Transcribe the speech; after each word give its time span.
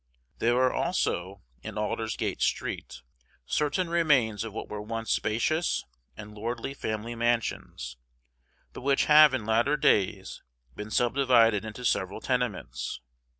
There 0.39 0.55
are 0.57 0.73
also, 0.73 1.43
in 1.61 1.77
Aldersgate 1.77 2.41
Street, 2.41 3.03
certain 3.45 3.87
remains 3.87 4.43
of 4.43 4.51
what 4.51 4.67
were 4.67 4.81
once 4.81 5.11
spacious 5.11 5.85
and 6.17 6.33
lordly 6.33 6.73
family 6.73 7.13
mansions, 7.13 7.97
but 8.73 8.81
which 8.81 9.05
have 9.05 9.31
in 9.35 9.45
latter 9.45 9.77
days 9.77 10.41
been 10.75 10.89
subdivided 10.89 11.63
into 11.63 11.85
several 11.85 12.19
tenements. 12.19 12.99